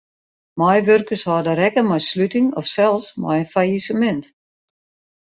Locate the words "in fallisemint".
3.41-4.25